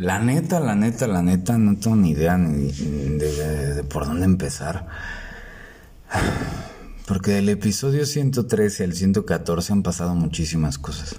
La 0.00 0.18
neta, 0.18 0.60
la 0.60 0.74
neta, 0.74 1.06
la 1.06 1.20
neta, 1.20 1.58
no 1.58 1.76
tengo 1.76 1.94
ni 1.94 2.12
idea 2.12 2.38
ni 2.38 2.72
de, 2.72 3.84
por 3.84 4.06
dónde 4.06 4.24
empezar. 4.24 4.86
Porque 7.06 7.32
del 7.32 7.50
episodio 7.50 8.06
113 8.06 8.84
al 8.84 8.94
114 8.94 9.74
han 9.74 9.82
pasado 9.82 10.14
muchísimas 10.14 10.78
cosas. 10.78 11.16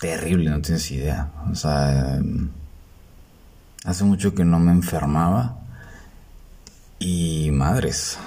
Terrible, 0.00 0.50
no 0.50 0.60
tienes 0.62 0.90
idea. 0.90 1.30
O 1.52 1.54
sea, 1.54 2.20
hace 3.84 4.02
mucho 4.02 4.34
que 4.34 4.44
no 4.44 4.58
me 4.58 4.72
enfermaba. 4.72 5.60
Y 6.98 7.52
madres. 7.52 8.18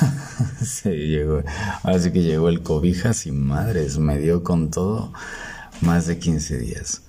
Se 0.64 0.90
llegó. 0.90 1.44
Ahora 1.84 2.00
sí 2.00 2.10
que 2.10 2.24
llegó 2.24 2.48
el 2.48 2.64
cobijas 2.64 3.26
y 3.26 3.30
madres. 3.30 3.98
Me 3.98 4.18
dio 4.18 4.42
con 4.42 4.72
todo 4.72 5.12
más 5.80 6.08
de 6.08 6.18
15 6.18 6.58
días 6.58 7.03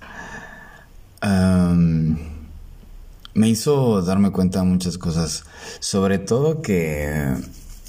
me 3.34 3.48
hizo 3.48 4.02
darme 4.02 4.30
cuenta 4.32 4.60
de 4.60 4.64
muchas 4.66 4.98
cosas, 4.98 5.44
sobre 5.80 6.18
todo 6.18 6.62
que, 6.62 7.34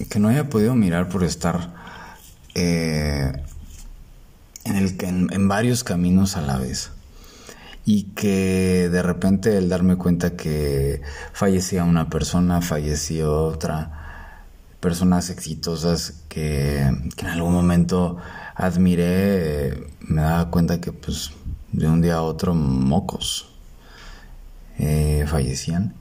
que 0.09 0.20
no 0.20 0.30
había 0.30 0.49
podido 0.49 0.76
mirar 0.76 1.09
por 1.09 1.23
estar 1.23 1.73
eh, 2.55 3.32
en, 4.66 4.76
el, 4.76 4.95
en, 5.02 5.32
en 5.32 5.48
varios 5.48 5.84
caminos 5.84 6.35
a 6.38 6.41
la 6.41 6.58
vez. 6.58 6.91
Y 7.85 8.04
que 8.16 8.90
de 8.90 9.02
repente 9.02 9.57
el 9.57 9.70
darme 9.70 9.96
cuenta 9.96 10.35
que 10.35 11.02
fallecía 11.32 11.85
una 11.85 12.09
persona, 12.09 12.62
falleció 12.62 13.46
otra, 13.46 14.46
personas 14.82 15.30
exitosas 15.30 16.23
que, 16.27 16.91
que 17.16 17.26
en 17.26 17.32
algún 17.32 17.54
momento 17.54 18.18
admiré, 18.55 19.88
me 20.02 20.21
daba 20.21 20.49
cuenta 20.49 20.82
que 20.82 20.91
pues 20.91 21.32
de 21.71 21.88
un 21.88 22.02
día 22.02 22.16
a 22.16 22.21
otro 22.21 22.53
mocos 22.53 23.49
eh, 24.79 25.26
fallecían. 25.27 25.93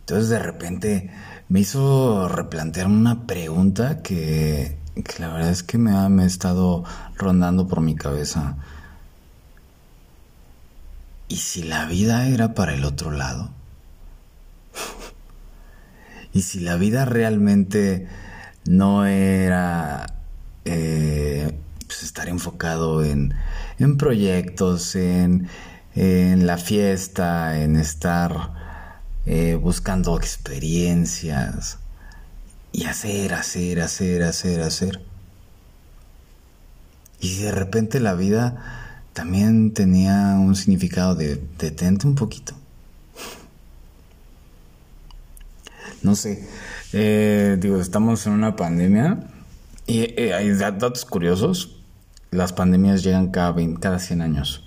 Entonces 0.00 0.28
de 0.30 0.38
repente 0.38 1.10
me 1.48 1.60
hizo 1.60 2.28
replantear 2.28 2.86
una 2.86 3.26
pregunta 3.26 4.02
que, 4.02 4.78
que 4.94 5.18
la 5.18 5.28
verdad 5.28 5.50
es 5.50 5.62
que 5.62 5.78
me 5.78 5.92
ha, 5.92 6.08
me 6.08 6.22
ha 6.22 6.26
estado 6.26 6.84
rondando 7.16 7.68
por 7.68 7.80
mi 7.80 7.94
cabeza. 7.94 8.56
¿Y 11.28 11.36
si 11.36 11.62
la 11.62 11.84
vida 11.84 12.26
era 12.26 12.54
para 12.54 12.74
el 12.74 12.84
otro 12.84 13.10
lado? 13.10 13.50
¿Y 16.32 16.42
si 16.42 16.60
la 16.60 16.76
vida 16.76 17.04
realmente 17.04 18.08
no 18.64 19.04
era 19.06 20.14
eh, 20.64 21.58
pues 21.98 22.06
estar 22.06 22.28
enfocado 22.28 23.04
en, 23.04 23.34
en 23.80 23.96
proyectos, 23.96 24.94
en, 24.94 25.48
en, 25.96 26.46
la 26.46 26.56
fiesta, 26.56 27.60
en 27.60 27.74
estar 27.74 28.52
eh, 29.26 29.56
buscando 29.60 30.16
experiencias 30.16 31.78
y 32.70 32.84
hacer, 32.84 33.34
hacer, 33.34 33.80
hacer, 33.80 34.22
hacer, 34.22 34.60
hacer. 34.60 35.00
Y 37.18 37.42
de 37.42 37.50
repente 37.50 37.98
la 37.98 38.14
vida 38.14 39.02
también 39.12 39.74
tenía 39.74 40.36
un 40.38 40.54
significado 40.54 41.16
de 41.16 41.42
detente 41.58 42.06
un 42.06 42.14
poquito. 42.14 42.54
No 46.02 46.14
sé, 46.14 46.46
eh, 46.92 47.56
digo, 47.58 47.80
estamos 47.80 48.24
en 48.28 48.34
una 48.34 48.54
pandemia 48.54 49.18
y 49.88 50.14
eh, 50.16 50.32
hay 50.32 50.52
datos 50.52 51.04
curiosos. 51.04 51.77
Las 52.30 52.52
pandemias 52.52 53.02
llegan 53.02 53.28
cada, 53.28 53.54
cada 53.80 53.98
100 53.98 54.22
años. 54.22 54.64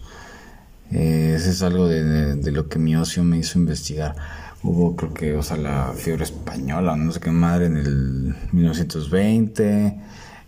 Eh, 0.91 1.35
eso 1.37 1.49
es 1.49 1.61
algo 1.61 1.87
de, 1.87 2.35
de, 2.35 2.51
lo 2.51 2.67
que 2.67 2.79
mi 2.79 2.95
ocio 2.95 3.23
me 3.23 3.37
hizo 3.37 3.59
investigar. 3.59 4.15
Hubo, 4.63 4.95
creo 4.95 5.13
que, 5.13 5.35
o 5.35 5.43
sea, 5.43 5.57
la 5.57 5.93
fiebre 5.95 6.23
española, 6.23 6.95
no 6.95 7.11
sé 7.11 7.19
qué 7.19 7.31
madre, 7.31 7.67
en 7.67 7.77
el 7.77 8.35
1920. 8.51 9.99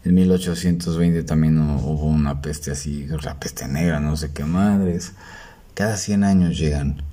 En 0.05 0.15
1820 0.15 1.23
también 1.23 1.59
hubo 1.59 2.05
una 2.05 2.41
peste 2.41 2.71
así, 2.71 3.07
la 3.07 3.39
peste 3.39 3.67
negra, 3.67 3.99
no 3.99 4.17
sé 4.17 4.31
qué 4.33 4.43
madres. 4.43 5.13
Cada 5.73 5.95
100 5.97 6.23
años 6.23 6.57
llegan. 6.57 7.03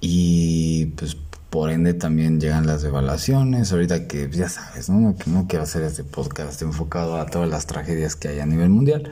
Y 0.00 0.86
pues 0.96 1.16
por 1.50 1.70
ende 1.70 1.94
también 1.94 2.40
llegan 2.40 2.66
las 2.66 2.82
devaluaciones, 2.82 3.72
ahorita 3.72 4.06
que 4.06 4.28
ya 4.30 4.48
sabes, 4.48 4.90
¿no? 4.90 5.16
Que 5.16 5.30
no 5.30 5.46
quiero 5.48 5.62
hacer 5.62 5.82
este 5.82 6.04
podcast 6.04 6.60
enfocado 6.62 7.16
a 7.18 7.26
todas 7.26 7.48
las 7.48 7.66
tragedias 7.66 8.16
que 8.16 8.28
hay 8.28 8.40
a 8.40 8.46
nivel 8.46 8.68
mundial, 8.68 9.10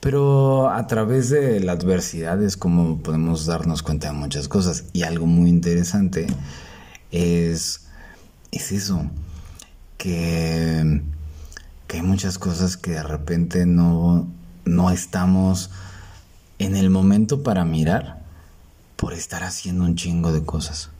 pero 0.00 0.68
a 0.70 0.86
través 0.86 1.30
de 1.30 1.60
la 1.60 1.72
adversidad 1.72 2.42
es 2.42 2.56
como 2.56 3.02
podemos 3.02 3.46
darnos 3.46 3.82
cuenta 3.82 4.08
de 4.08 4.14
muchas 4.14 4.48
cosas. 4.48 4.84
Y 4.92 5.02
algo 5.02 5.26
muy 5.26 5.48
interesante 5.50 6.26
es, 7.12 7.86
es 8.50 8.72
eso, 8.72 9.08
que, 9.96 11.02
que 11.86 11.96
hay 11.96 12.02
muchas 12.02 12.38
cosas 12.38 12.76
que 12.76 12.92
de 12.92 13.02
repente 13.02 13.66
no, 13.66 14.26
no 14.64 14.90
estamos 14.90 15.70
en 16.58 16.74
el 16.76 16.90
momento 16.90 17.42
para 17.42 17.64
mirar 17.64 18.22
por 18.96 19.12
estar 19.12 19.44
haciendo 19.44 19.84
un 19.84 19.94
chingo 19.96 20.32
de 20.32 20.44
cosas. 20.44 20.90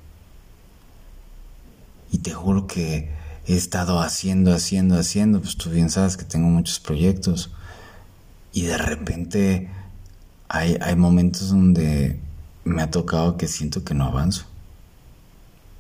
Y 2.10 2.19
te 2.19 2.32
juro 2.32 2.66
que 2.66 3.10
he 3.47 3.56
estado 3.56 4.00
haciendo, 4.00 4.53
haciendo, 4.53 4.98
haciendo, 4.98 5.41
pues 5.41 5.56
tú 5.56 5.71
bien 5.71 5.91
sabes 5.91 6.16
que 6.16 6.25
tengo 6.25 6.48
muchos 6.48 6.81
proyectos. 6.81 7.50
Y 8.53 8.62
de 8.62 8.78
repente 8.78 9.71
hay, 10.49 10.76
hay 10.81 10.97
momentos 10.97 11.50
donde 11.50 12.20
me 12.65 12.82
ha 12.82 12.91
tocado 12.91 13.37
que 13.37 13.49
siento 13.49 13.84
que 13.84 13.94
no 13.94 14.04
avanzo. 14.04 14.44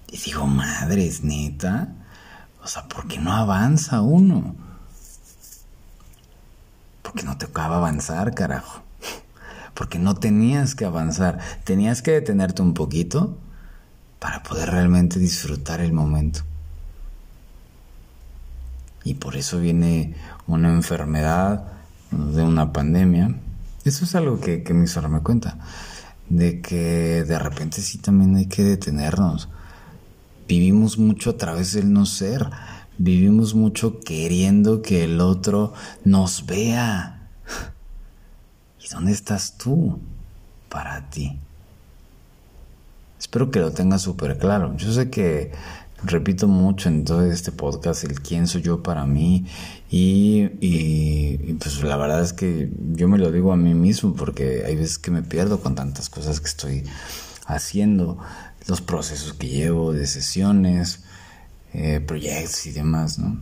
Y 0.08 0.18
digo, 0.18 0.46
madre, 0.46 1.06
es 1.06 1.22
neta. 1.22 1.88
O 2.62 2.66
sea, 2.66 2.86
¿por 2.88 3.06
qué 3.06 3.18
no 3.18 3.32
avanza 3.32 4.02
uno? 4.02 4.54
Porque 7.02 7.22
no 7.22 7.38
te 7.38 7.46
tocaba 7.46 7.76
avanzar, 7.76 8.34
carajo. 8.34 8.82
Porque 9.74 9.98
no 9.98 10.14
tenías 10.14 10.74
que 10.74 10.84
avanzar. 10.84 11.38
Tenías 11.64 12.02
que 12.02 12.10
detenerte 12.12 12.62
un 12.62 12.74
poquito 12.74 13.38
para 14.20 14.44
poder 14.44 14.70
realmente 14.70 15.18
disfrutar 15.18 15.80
el 15.80 15.92
momento. 15.92 16.42
Y 19.02 19.14
por 19.14 19.34
eso 19.34 19.58
viene 19.58 20.14
una 20.46 20.68
enfermedad, 20.72 21.80
de 22.10 22.42
una 22.42 22.72
pandemia. 22.72 23.34
Eso 23.84 24.04
es 24.04 24.14
algo 24.14 24.40
que, 24.40 24.62
me 24.70 24.84
hizo 24.84 25.00
darme 25.00 25.20
cuenta. 25.20 25.58
De 26.28 26.60
que 26.60 27.24
de 27.24 27.38
repente 27.38 27.80
sí 27.80 27.98
también 27.98 28.36
hay 28.36 28.46
que 28.46 28.62
detenernos. 28.62 29.48
Vivimos 30.46 30.98
mucho 30.98 31.30
a 31.30 31.36
través 31.36 31.72
del 31.72 31.92
no 31.92 32.06
ser. 32.06 32.50
Vivimos 32.98 33.54
mucho 33.54 34.00
queriendo 34.00 34.82
que 34.82 35.04
el 35.04 35.20
otro 35.20 35.72
nos 36.04 36.46
vea. 36.46 37.30
¿Y 38.84 38.88
dónde 38.88 39.12
estás 39.12 39.56
tú 39.56 39.98
para 40.68 41.08
ti? 41.08 41.38
Espero 43.30 43.52
que 43.52 43.60
lo 43.60 43.70
tengas 43.70 44.02
súper 44.02 44.38
claro. 44.38 44.76
Yo 44.76 44.92
sé 44.92 45.08
que 45.08 45.52
repito 46.02 46.48
mucho 46.48 46.88
en 46.88 47.04
todo 47.04 47.24
este 47.24 47.52
podcast 47.52 48.02
el 48.02 48.20
quién 48.20 48.48
soy 48.48 48.60
yo 48.60 48.82
para 48.82 49.06
mí 49.06 49.46
y, 49.88 50.48
y, 50.60 51.56
pues 51.60 51.80
la 51.84 51.96
verdad 51.96 52.24
es 52.24 52.32
que 52.32 52.72
yo 52.92 53.06
me 53.06 53.18
lo 53.18 53.30
digo 53.30 53.52
a 53.52 53.56
mí 53.56 53.72
mismo 53.72 54.14
porque 54.14 54.64
hay 54.66 54.74
veces 54.74 54.98
que 54.98 55.12
me 55.12 55.22
pierdo 55.22 55.60
con 55.60 55.76
tantas 55.76 56.08
cosas 56.08 56.40
que 56.40 56.48
estoy 56.48 56.82
haciendo, 57.46 58.18
los 58.66 58.80
procesos 58.80 59.34
que 59.34 59.46
llevo 59.46 59.92
de 59.92 60.08
sesiones, 60.08 61.04
eh, 61.72 62.00
proyectos 62.00 62.66
y 62.66 62.72
demás, 62.72 63.20
¿no? 63.20 63.40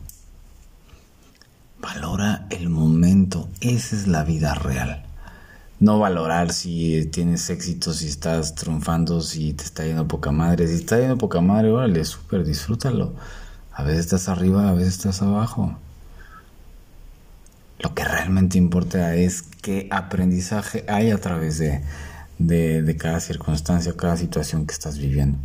Valora 1.81 2.47
el 2.51 2.69
momento, 2.69 3.49
esa 3.63 3.97
es 3.97 4.07
la 4.07 4.23
vida 4.23 4.53
real 4.53 5.08
no 5.81 5.99
valorar 5.99 6.53
si 6.53 7.07
tienes 7.07 7.49
éxito, 7.51 7.93
si 7.93 8.09
estás 8.09 8.55
triunfando, 8.55 9.21
si 9.21 9.53
te 9.53 9.65
está 9.65 9.85
yendo 9.85 10.09
poca 10.09 10.33
madre. 10.33 10.67
Si 10.67 10.75
está 10.75 10.99
yendo 10.99 11.19
poca 11.19 11.41
madre, 11.41 11.71
órale, 11.71 12.05
súper, 12.05 12.45
disfrútalo. 12.45 13.15
A 13.73 13.85
veces 13.85 14.01
estás 14.01 14.29
arriba, 14.29 14.69
a 14.69 14.73
veces 14.73 14.95
estás 14.95 15.23
abajo. 15.23 15.79
Lo 17.79 17.95
que 17.95 18.05
realmente 18.05 18.59
importa 18.59 19.15
es 19.15 19.43
qué 19.43 19.87
aprendizaje 19.93 20.85
hay 20.89 21.13
a 21.13 21.19
través 21.19 21.59
de, 21.59 21.83
de, 22.39 22.83
de 22.83 22.97
cada 22.97 23.21
circunstancia, 23.21 23.97
cada 23.97 24.17
situación 24.17 24.67
que 24.67 24.73
estás 24.73 24.99
viviendo. 24.99 25.39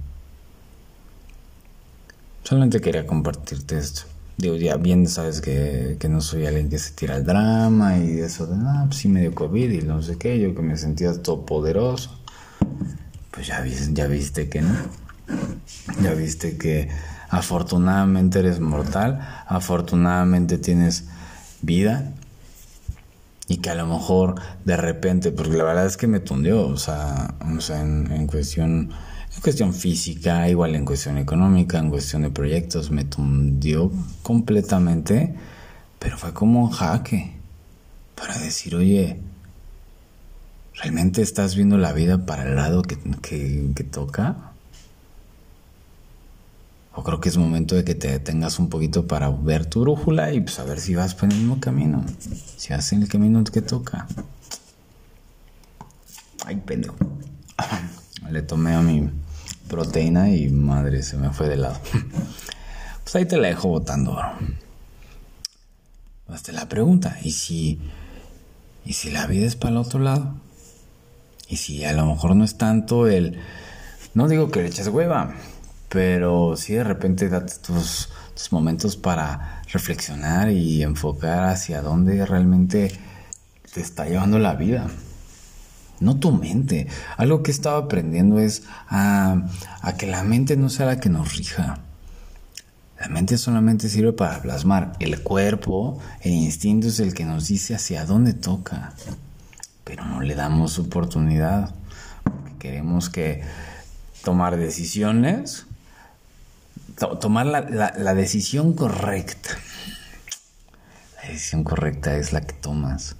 Solamente 2.44 2.82
quería 2.82 3.06
compartirte 3.06 3.78
esto. 3.78 4.13
Digo, 4.38 4.56
ya 4.56 4.78
bien 4.78 5.08
sabes 5.08 5.42
que, 5.42 5.98
no 6.10 6.22
soy 6.22 6.46
alguien 6.46 6.70
que 6.70 6.80
se 6.80 6.94
tira 6.94 7.18
el 7.18 7.24
drama 7.24 7.98
y 7.98 8.20
eso 8.20 8.48
de, 8.48 8.56
ah, 8.58 8.86
pues 8.88 9.00
sí 9.00 9.08
me 9.08 9.22
dio 9.22 9.36
COVID 9.36 9.72
y 9.72 9.82
no 9.82 10.02
sé 10.02 10.18
qué, 10.18 10.40
yo 10.40 10.56
que 10.56 10.62
me 10.62 10.76
sentía 10.78 11.14
todo 11.22 11.46
poderoso. 11.46 12.20
Pues 13.32 13.48
ya, 13.48 13.64
ya 13.66 14.08
viste 14.08 14.50
que 14.50 14.62
no. 14.62 14.76
Ya 16.02 16.14
viste 16.14 16.58
que 16.58 16.90
afortunadamente 17.30 18.40
eres 18.40 18.60
mortal, 18.60 19.20
afortunadamente 19.48 20.58
tienes 20.60 21.06
vida 21.62 22.14
Y 23.48 23.58
que 23.58 23.70
a 23.72 23.76
lo 23.76 23.88
mejor 23.88 24.36
de 24.66 24.78
repente, 24.78 25.32
porque 25.32 25.58
la 25.58 25.64
verdad 25.64 25.86
es 25.86 25.98
que 25.98 26.08
me 26.08 26.20
tundió, 26.20 26.68
o 26.68 26.78
sea, 26.78 27.36
o 27.56 27.60
sea 27.60 27.82
en, 27.82 28.28
cuestión, 28.28 28.92
en 29.36 29.42
cuestión 29.42 29.74
física, 29.74 30.48
igual 30.50 30.76
en 30.76 30.86
cuestión 30.86 31.18
económica, 31.18 31.80
en 31.80 31.90
cuestión 31.90 32.22
de 32.22 32.30
proyectos, 32.30 32.92
me 32.92 33.04
tundió 33.04 33.92
completamente, 34.22 35.36
pero 36.00 36.18
fue 36.18 36.34
como 36.34 36.64
un 36.64 36.70
jaque 36.70 37.34
para 38.16 38.38
decir, 38.38 38.76
oye, 38.76 39.20
¿realmente 40.76 41.22
estás 41.22 41.56
viendo 41.56 41.78
la 41.78 41.94
vida 41.94 42.26
para 42.26 42.44
el 42.44 42.56
lado 42.56 42.84
que, 42.84 42.98
que 43.76 43.84
toca? 43.84 44.54
O 46.96 47.04
creo 47.04 47.20
que 47.20 47.30
es 47.30 47.38
momento 47.38 47.76
de 47.76 47.84
que 47.84 47.96
te 47.96 48.12
detengas 48.12 48.60
un 48.60 48.70
poquito 48.70 49.08
para 49.08 49.30
ver 49.30 49.66
tu 49.66 49.82
brújula 49.82 50.32
y 50.32 50.42
pues 50.42 50.60
a 50.60 50.64
ver 50.64 50.80
si 50.80 50.94
vas 50.94 51.16
por 51.16 51.32
el 51.32 51.40
mismo 51.40 51.60
camino. 51.60 52.06
Si 52.56 52.72
vas 52.72 52.94
en 52.94 53.02
el 53.02 53.10
camino 53.10 53.44
que 53.44 53.64
toca. 53.64 54.08
Ay, 56.46 56.58
pendejo. 56.58 56.96
Le 58.30 58.42
tomé 58.44 58.76
a 58.76 58.82
mi 58.82 59.10
proteína 59.74 60.30
y 60.30 60.50
madre, 60.50 61.02
se 61.02 61.18
me 61.18 61.32
fue 61.32 61.50
de 61.50 61.58
lado. 61.58 61.80
Pues 63.04 63.18
ahí 63.18 63.26
te 63.26 63.36
la 63.36 63.50
dejo 63.50 63.68
botando. 63.68 64.18
Hasta 66.30 66.54
la 66.54 66.70
pregunta, 66.70 67.18
¿y 67.22 67.32
si, 67.32 67.82
¿y 68.86 68.94
si 68.94 69.12
la 69.12 69.28
vida 69.28 69.46
es 69.46 69.58
para 69.58 69.72
el 69.72 69.78
otro 69.78 70.00
lado? 70.00 70.36
¿Y 71.50 71.58
si 71.58 71.84
a 71.84 71.92
lo 71.92 72.06
mejor 72.06 72.34
no 72.38 72.46
es 72.46 72.58
tanto 72.58 73.08
el... 73.08 73.40
No 74.14 74.30
digo 74.30 74.50
que 74.50 74.62
le 74.62 74.70
eches 74.70 74.88
hueva, 74.88 75.36
pero 75.90 76.56
sí 76.56 76.74
de 76.74 76.86
repente 76.86 77.28
date 77.28 77.56
tus, 77.62 78.10
momentos 78.52 78.96
para 78.96 79.62
reflexionar 79.72 80.50
y 80.50 80.82
enfocar 80.82 81.44
hacia 81.44 81.82
dónde 81.82 82.26
realmente 82.26 82.98
te 83.74 83.82
está 83.82 84.06
llevando 84.06 84.40
la 84.40 84.56
vida. 84.56 84.88
No 86.04 86.18
tu 86.18 86.32
mente. 86.32 86.88
Algo 87.18 87.42
que 87.42 87.52
he 87.52 87.54
estado 87.54 87.78
aprendiendo 87.78 88.40
es 88.40 88.64
a, 88.88 89.44
que 89.98 90.08
la 90.08 90.24
mente 90.24 90.58
no 90.58 90.70
sea 90.70 90.86
la 90.86 91.00
que 91.00 91.10
nos 91.10 91.36
rija. 91.38 91.80
La 93.00 93.08
mente 93.08 93.38
solamente 93.38 93.90
sirve 93.90 94.14
para 94.14 94.42
plasmar. 94.42 94.94
El 95.00 95.22
cuerpo, 95.22 96.00
el 96.22 96.34
instinto 96.34 96.88
es 96.88 97.00
el 97.00 97.14
que 97.14 97.26
nos 97.26 97.48
dice 97.48 97.76
hacia 97.76 98.06
dónde 98.06 98.34
toca. 98.34 98.94
Pero 99.84 100.06
no 100.06 100.22
le 100.22 100.36
damos 100.36 100.80
oportunidad. 100.80 101.74
queremos 102.60 103.10
que 103.10 103.42
tomar 104.24 104.56
decisiones 104.56 105.66
tomar 106.96 107.46
la, 107.46 108.14
decisión 108.14 108.74
correcta. 108.74 109.50
La 111.22 111.30
decisión 111.30 111.64
correcta 111.64 112.18
es 112.18 112.34
la 112.34 112.42
que 112.42 112.54
tomas. 112.54 113.16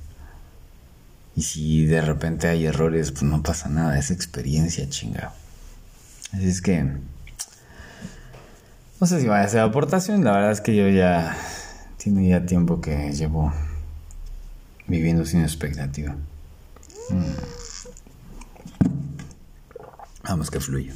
Y 1.36 1.42
si 1.42 1.86
de 1.86 2.02
repente 2.02 2.48
hay 2.48 2.66
errores, 2.66 3.12
pues 3.12 3.24
no 3.24 3.42
pasa 3.42 3.70
nada, 3.70 3.98
es 3.98 4.12
experiencia, 4.12 4.88
chingado. 4.90 5.32
Así 6.32 6.48
es 6.48 6.62
que. 6.62 6.84
No 9.00 9.08
sé 9.08 9.20
si 9.20 9.28
va 9.28 9.42
a 9.42 9.48
ser 9.48 9.62
aportación, 9.62 10.24
la 10.24 10.32
verdad 10.32 10.52
es 10.52 10.62
que 10.62 10.76
yo 10.76 10.88
ya. 10.90 11.36
Tiene 11.98 12.28
ya 12.28 12.46
tiempo 12.46 12.82
que 12.82 13.14
llevo 13.14 13.54
viviendo 14.88 15.26
sin 15.26 15.42
expectativa. 15.42 16.16
Mm. 17.10 17.24
Vamos 20.28 20.52
que 20.52 20.60
fluya. 20.60 20.94